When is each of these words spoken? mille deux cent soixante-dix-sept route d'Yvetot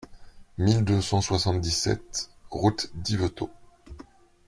mille 0.57 0.83
deux 0.83 0.99
cent 0.99 1.21
soixante-dix-sept 1.21 2.31
route 2.49 2.89
d'Yvetot 2.95 3.51